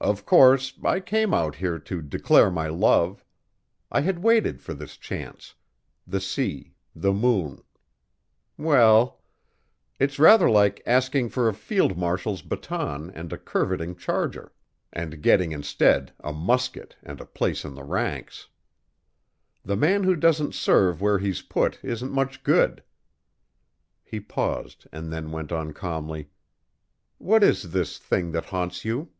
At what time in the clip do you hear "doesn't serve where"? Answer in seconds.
20.14-21.18